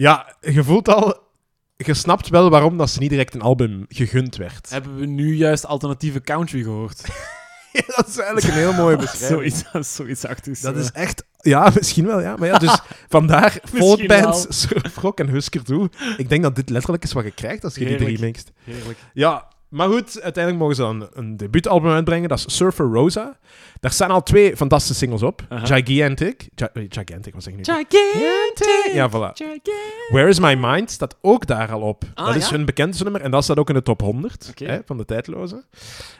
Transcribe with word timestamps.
Ja, 0.00 0.36
je 0.40 0.64
voelt 0.64 0.88
al... 0.88 1.28
Je 1.76 1.94
snapt 1.94 2.28
wel 2.28 2.50
waarom 2.50 2.76
dat 2.76 2.90
ze 2.90 2.98
niet 2.98 3.10
direct 3.10 3.34
een 3.34 3.40
album 3.40 3.84
gegund 3.88 4.36
werd. 4.36 4.70
Hebben 4.70 4.96
we 4.96 5.06
nu 5.06 5.34
juist 5.36 5.66
alternatieve 5.66 6.20
country 6.20 6.62
gehoord? 6.62 7.04
Ja, 7.72 7.82
dat 7.86 8.08
is 8.08 8.16
eigenlijk 8.16 8.46
een 8.46 8.60
heel 8.60 8.72
mooie 8.72 8.96
beschrijving. 9.06 9.52
zoiets, 9.72 9.96
zoiets 9.96 10.24
achtigs. 10.24 10.60
Dat 10.60 10.76
is 10.76 10.90
echt... 10.90 11.24
Ja, 11.40 11.70
misschien 11.74 12.06
wel, 12.06 12.20
ja. 12.20 12.36
Maar 12.36 12.48
ja, 12.48 12.58
dus 12.58 12.80
vandaar 13.08 13.58
folkbands, 13.64 14.42
wel. 14.42 14.52
Surf 14.52 14.96
Rock 14.96 15.20
en 15.20 15.28
Husker 15.28 15.64
Du. 15.64 15.88
Ik 16.16 16.28
denk 16.28 16.42
dat 16.42 16.56
dit 16.56 16.70
letterlijk 16.70 17.02
is 17.04 17.12
wat 17.12 17.24
je 17.24 17.30
krijgt 17.30 17.64
als 17.64 17.74
je 17.74 17.84
die 17.84 17.96
drie 17.96 18.20
mixt. 18.20 18.50
Heerlijk. 18.64 18.98
Ja, 19.12 19.48
maar 19.70 19.88
goed, 19.88 20.20
uiteindelijk 20.22 20.62
mogen 20.62 20.76
ze 20.76 20.82
dan 20.82 21.08
een 21.12 21.36
debuutalbum 21.36 21.90
uitbrengen. 21.90 22.28
Dat 22.28 22.38
is 22.46 22.56
Surfer 22.56 22.86
Rosa. 22.86 23.38
Daar 23.80 23.90
staan 23.92 24.10
al 24.10 24.22
twee 24.22 24.56
fantastische 24.56 24.94
singles 24.94 25.22
op. 25.22 25.42
Aha. 25.48 25.66
Gigantic. 25.66 26.48
Gi- 26.54 26.86
gigantic, 26.88 27.34
wat 27.34 27.42
zeg 27.42 27.52
ik 27.52 27.58
nu? 27.58 27.64
Gigantic! 27.64 28.92
Ja, 28.92 29.08
voilà. 29.10 29.32
Gigantic! 29.34 30.08
Where 30.08 30.28
is 30.28 30.38
My 30.40 30.54
Mind 30.54 30.90
staat 30.90 31.16
ook 31.20 31.46
daar 31.46 31.72
al 31.72 31.80
op. 31.80 32.04
Ah, 32.14 32.26
dat 32.26 32.36
is 32.36 32.48
ja? 32.48 32.56
hun 32.56 32.64
bekendste 32.64 33.02
nummer 33.02 33.22
en 33.22 33.30
dat 33.30 33.44
staat 33.44 33.58
ook 33.58 33.68
in 33.68 33.74
de 33.74 33.82
top 33.82 34.00
100 34.00 34.46
Oké. 34.50 34.64
hè, 34.64 34.78
van 34.84 34.96
de 34.96 35.04
tijdloze. 35.04 35.64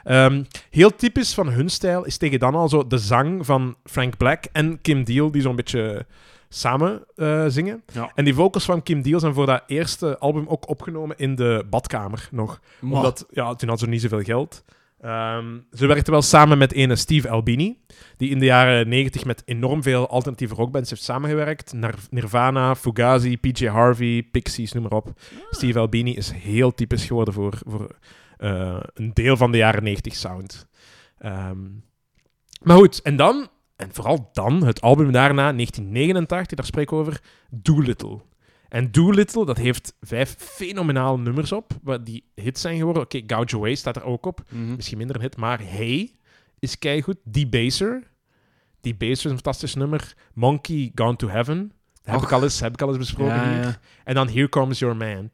Ehm, 0.03 0.43
heel 0.69 0.95
typisch 0.95 1.33
van 1.33 1.49
hun 1.49 1.69
stijl 1.69 2.05
is 2.05 2.17
tegen 2.17 2.39
dan 2.39 2.55
al 2.55 2.69
zo 2.69 2.87
de 2.87 2.97
zang 2.97 3.45
van 3.45 3.75
Frank 3.83 4.17
Black 4.17 4.43
en 4.51 4.81
Kim 4.81 5.03
Deal, 5.03 5.31
die 5.31 5.41
zo'n 5.41 5.55
beetje 5.55 6.05
samen 6.53 7.03
eh, 7.15 7.45
zingen. 7.47 7.83
Ja. 7.93 8.11
En 8.15 8.23
die 8.25 8.33
vocals 8.33 8.65
van 8.65 8.83
Kim 8.83 9.01
Deal 9.01 9.19
zijn 9.19 9.33
voor 9.33 9.45
dat 9.45 9.63
eerste 9.67 10.17
album 10.17 10.47
ook 10.47 10.69
opgenomen 10.69 11.17
in 11.17 11.35
de 11.35 11.65
badkamer 11.69 12.27
nog. 12.31 12.59
Maar- 12.79 12.91
Omdat, 12.97 13.25
ja, 13.31 13.55
toen 13.55 13.69
had 13.69 13.79
ze 13.79 13.87
niet 13.87 14.01
zoveel 14.01 14.21
geld. 14.21 14.63
Ehm, 15.01 15.59
ze 15.73 15.85
werkte 15.87 16.11
wel 16.11 16.21
samen 16.21 16.57
met 16.57 16.71
ene 16.73 16.95
Steve 16.95 17.29
Albini, 17.29 17.77
die 18.17 18.29
in 18.29 18.39
de 18.39 18.45
jaren 18.45 18.87
90 18.89 19.25
met 19.25 19.41
enorm 19.45 19.83
veel 19.83 20.09
alternatieve 20.09 20.55
rockbands 20.55 20.89
heeft 20.89 21.03
samengewerkt. 21.03 21.73
Nar- 21.73 21.95
Nirvana, 22.09 22.75
Fugazi, 22.75 23.37
PJ 23.37 23.65
Harvey, 23.67 24.23
Pixies, 24.31 24.71
noem 24.73 24.83
maar 24.83 24.91
op. 24.91 25.11
Steve 25.49 25.79
Albini 25.79 26.15
is 26.15 26.31
heel 26.31 26.73
typisch 26.73 27.05
geworden 27.05 27.33
voor, 27.33 27.53
voor 27.67 27.87
eh, 28.37 28.79
een 28.93 29.13
deel 29.13 29.37
van 29.37 29.51
de 29.51 29.57
jaren 29.57 29.83
90 29.83 30.15
sound. 30.15 30.67
Ehm, 31.17 31.57
maar 32.61 32.77
goed, 32.77 33.01
en 33.01 33.15
dan, 33.15 33.47
en 33.81 33.89
vooral 33.93 34.29
dan, 34.33 34.63
het 34.65 34.81
album 34.81 35.11
daarna, 35.11 35.51
1989, 35.53 36.57
daar 36.57 36.65
spreek 36.65 36.83
ik 36.91 36.93
over, 36.93 37.21
Doolittle. 37.49 38.19
En 38.69 38.91
Doolittle, 38.91 39.45
dat 39.45 39.57
heeft 39.57 39.95
vijf 40.01 40.35
fenomenale 40.37 41.17
nummers 41.17 41.51
op, 41.51 41.71
wat 41.83 42.05
die 42.05 42.23
hits 42.35 42.61
zijn 42.61 42.77
geworden. 42.77 43.03
Oké, 43.03 43.21
Gouge 43.27 43.55
Away 43.55 43.75
staat 43.75 43.95
er 43.95 44.03
ook 44.03 44.25
op. 44.25 44.41
Mhm. 44.49 44.75
Misschien 44.75 44.97
minder 44.97 45.15
een 45.15 45.21
hit, 45.21 45.37
maar 45.37 45.59
Hey 45.63 46.11
is 46.59 46.79
keigoed. 46.79 47.17
Debaser. 47.23 48.09
Debaser 48.81 49.11
is 49.15 49.23
een 49.23 49.29
fantastisch 49.31 49.75
nummer. 49.75 50.13
Monkey 50.33 50.91
Gone 50.95 51.15
to 51.15 51.27
Heaven. 51.27 51.71
Heb 52.03 52.15
Och. 52.15 52.23
ik, 52.23 52.31
al 52.31 52.43
eens, 52.43 52.59
heb 52.59 52.73
ik 52.73 52.81
al 52.81 52.87
eens 52.87 52.97
besproken 52.97 53.35
Ja, 53.35 53.53
hier. 53.53 53.61
ja. 53.63 53.79
En 54.03 54.15
dan 54.15 54.29
Here 54.29 54.49
Comes 54.49 54.79
Your 54.79 54.95
Man. 54.95 55.29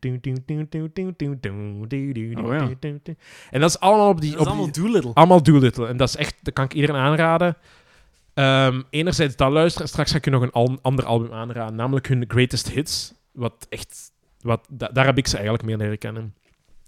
Oh, 2.46 2.54
ja. 2.54 2.70
En 3.50 3.60
dat 3.60 3.70
is 3.70 3.80
allemaal 3.80 4.10
op 4.10 4.22
die... 4.22 4.32
Dat 4.32 4.40
op 4.40 4.48
allemaal 4.48 4.72
die- 4.72 4.84
Doolittle. 4.84 5.14
allemaal 5.14 5.44
Doolittle. 5.44 5.88
En 5.88 5.98
dat 5.98 6.08
is 6.08 6.16
echt... 6.16 6.36
Dat 6.42 6.54
kan 6.54 6.66
ik 6.66 6.74
iedereen 6.74 6.96
aanraden. 6.96 7.58
Ehm, 8.38 8.82
enerzijds 8.90 9.36
dat 9.36 9.52
luisteren. 9.52 9.84
En 9.84 9.92
straks 9.92 10.12
ga 10.12 10.18
ik 10.18 10.26
je 10.26 10.32
nog 10.32 10.42
een 10.52 10.80
ander 10.82 11.06
album 11.06 11.34
aanraden. 11.34 11.76
Namelijk 11.76 12.08
hun 12.08 12.26
Greatest 12.28 12.70
Hits. 12.70 13.14
Wat 13.32 13.66
echt... 13.70 14.12
Wat, 14.42 14.68
da- 14.70 14.90
daar 14.94 15.06
heb 15.06 15.18
ik 15.18 15.28
ze 15.28 15.34
eigenlijk 15.36 15.66
meer 15.66 15.78
leren 15.78 15.98
kennen. 15.98 16.34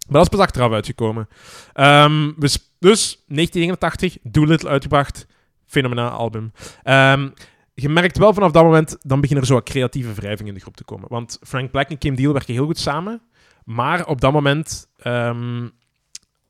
Maar 0.07 0.17
dat 0.17 0.21
is 0.21 0.37
pas 0.37 0.39
achteraf 0.47 0.71
uitgekomen. 0.71 1.27
Ehm, 1.73 2.31
dus, 2.37 2.73
dus 2.79 3.23
1989, 3.27 4.17
Doolittle 4.23 4.69
uitgebracht. 4.69 5.27
Fenomenaal 5.65 6.09
album. 6.09 6.51
Ehm, 6.83 7.29
je 7.73 7.89
merkt 7.89 8.17
wel 8.17 8.33
vanaf 8.33 8.51
dat 8.51 8.63
moment, 8.63 8.97
dan 9.01 9.21
beginnen 9.21 9.45
er 9.45 9.51
zo 9.51 9.61
creatieve 9.61 10.13
wrijvingen 10.13 10.47
in 10.47 10.53
de 10.53 10.61
groep 10.61 10.75
te 10.75 10.83
komen. 10.83 11.09
Want 11.09 11.39
Frank 11.41 11.71
Black 11.71 11.89
en 11.89 11.97
Kim 11.97 12.15
Deal 12.15 12.33
werken 12.33 12.53
heel 12.53 12.65
goed 12.65 12.79
samen. 12.79 13.21
Maar 13.65 14.05
op 14.05 14.21
dat 14.21 14.31
moment, 14.31 14.87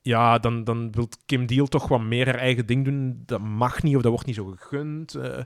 ja, 0.10 0.40
dan, 0.40 0.64
dan 0.64 0.92
wil 0.92 1.10
Kim 1.26 1.46
Deal 1.46 1.66
toch 1.68 1.88
wat 1.88 2.02
meer 2.02 2.26
haar 2.26 2.36
eigen 2.36 2.66
ding 2.66 2.86
doen. 2.86 3.24
Dat 3.26 3.40
mag 3.42 3.84
niet 3.84 3.96
of 3.96 4.02
dat 4.02 4.12
wordt 4.12 4.26
niet 4.28 4.36
zo 4.36 4.46
gegund. 4.58 5.16
eh 5.16 5.40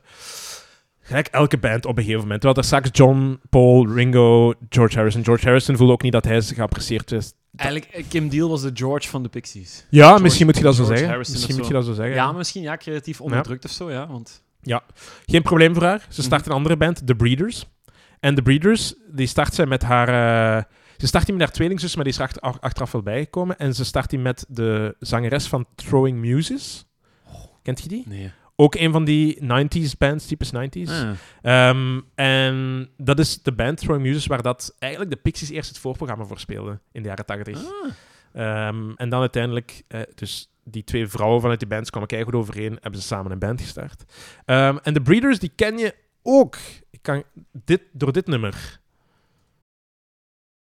gelijk 1.06 1.28
elke 1.28 1.58
band 1.58 1.86
op 1.86 1.98
een 1.98 2.04
gegeven 2.04 2.22
moment. 2.22 2.42
Terwijl 2.42 2.60
er 2.62 2.66
straks 2.68 2.90
John, 2.92 3.40
Paul, 3.50 3.88
Ringo, 3.94 4.54
George 4.70 4.96
Harrison. 4.96 5.24
George 5.24 5.46
Harrison 5.46 5.78
voelde 5.78 5.94
ook 5.94 6.02
niet 6.02 6.12
dat 6.12 6.26
hij 6.26 6.42
geapprecieerd 6.42 7.12
is. 7.12 7.34
Eigenlijk, 7.56 7.92
eh, 7.92 8.04
Kim 8.10 8.30
Deal 8.30 8.50
was 8.50 8.62
de 8.62 8.72
George 8.74 9.08
van 9.10 9.24
de 9.24 9.30
Pixies. 9.30 9.86
Ja, 9.90 10.06
George- 10.06 10.24
misschien 10.24 10.46
moet 10.46 10.58
je 10.58 10.64
dat 10.64 10.76
zo 10.76 10.84
George 10.84 10.98
zeggen. 10.98 11.14
Harrison 11.14 11.36
Misschien 11.36 11.58
moet 11.58 11.68
je 11.68 11.74
dat 11.74 11.86
zo 11.86 11.94
zeggen. 11.94 12.16
Ja, 12.16 12.32
misschien 12.32 12.62
ja, 12.62 12.78
creatief 12.78 13.22
onderdrukt 13.22 13.66
of 13.66 13.72
zo, 13.72 13.92
ja. 13.92 14.08
Want 14.08 14.44
Geen 15.26 15.42
probleem 15.42 15.74
voor 15.74 15.84
haar. 15.84 16.06
Ze 16.10 16.22
start 16.22 16.46
een 16.46 16.52
andere 16.52 16.78
band, 16.78 17.08
The 17.08 17.16
Breeders. 17.16 17.66
En 18.20 18.36
The 18.36 18.42
Breeders, 18.42 18.94
die 19.12 19.28
start 19.28 19.54
zij 19.54 19.66
met 19.66 19.84
haar... 19.84 20.08
eh, 20.58 20.64
ze 21.04 21.10
start 21.10 21.26
die 21.26 21.36
met 21.36 21.44
haar 21.44 21.54
tweelingzus, 21.56 21.96
maar 21.96 22.04
die 22.04 22.14
is 22.14 22.20
er 22.20 22.26
achter- 22.26 22.60
achteraf 22.60 22.92
wel 22.92 23.04
bijgekomen. 23.04 23.58
En 23.58 23.74
ze 23.74 23.86
start 23.86 24.10
die 24.10 24.20
met 24.20 24.46
de 24.48 24.96
zangeres 25.00 25.48
van 25.48 25.66
Throwing 25.76 26.18
Muses. 26.18 26.86
Kent 27.62 27.82
je 27.82 27.88
die? 27.88 28.04
nee. 28.08 28.32
Ook 28.56 28.76
een 28.76 28.92
van 28.92 29.04
die 29.06 29.38
90s 29.42 29.98
bands, 29.98 30.26
typisch 30.26 30.52
90s. 30.52 30.90
Ah. 30.90 31.10
Ehm, 31.42 32.00
en 32.16 32.90
dat 32.98 33.20
is 33.20 33.42
de 33.42 33.52
band 33.52 33.78
Throwing 33.78 34.06
Muses, 34.06 34.26
waar 34.26 34.42
dat 34.42 34.76
eigenlijk 34.80 35.12
de 35.12 35.18
Pixies 35.22 35.50
eerst 35.50 35.70
het 35.70 35.80
voorprogramma 35.80 36.26
voor 36.26 36.40
speelden 36.40 36.82
in 36.92 37.02
de 37.02 37.08
jaren 37.08 37.26
80. 37.26 37.58
Ah. 37.58 37.92
Ehm, 38.34 38.92
en 38.96 39.10
dan 39.10 39.20
uiteindelijk, 39.20 39.84
eh, 39.88 40.02
dus 40.16 40.50
die 40.64 40.84
twee 40.84 41.08
vrouwen 41.08 41.42
vanuit 41.42 41.60
die 41.60 41.68
bands 41.68 41.90
kwamen 41.90 42.24
goed 42.24 42.34
overeen, 42.34 42.78
hebben 42.82 43.02
ze 43.02 43.08
samen 43.08 43.32
een 43.32 43.40
band 43.40 43.62
gestart. 43.62 44.04
Ehm, 44.46 44.78
en 44.84 44.94
de 44.94 45.02
Breeders, 45.02 45.40
die 45.40 45.52
ken 45.56 45.78
je 45.78 45.96
ook 46.22 46.58
ik 46.90 47.02
kan, 47.02 47.24
dit, 47.66 47.82
door 47.92 48.14
dit 48.14 48.28
nummer. 48.28 48.80